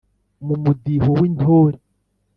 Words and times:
mu 0.45 0.55
mudiho 0.63 1.11
w’intore 1.19 1.77